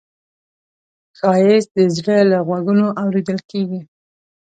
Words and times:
ښایست 1.17 1.69
د 1.77 1.79
زړه 1.95 2.17
له 2.31 2.37
غوږونو 2.47 2.87
اورېدل 3.01 3.39
کېږي 3.51 3.81